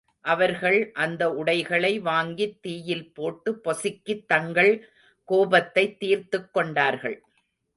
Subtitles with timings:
[0.21, 4.87] அவர்கள் அந்த உடைகளை வாங்கித் தீயில் போட்டு பொசுக்கித் தங்கள்
[5.31, 7.23] கோபத்தைத் தீர்த்துக் கொண்டார்கள்.